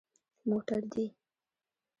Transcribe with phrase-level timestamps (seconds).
[0.49, 1.05] _موټر دي؟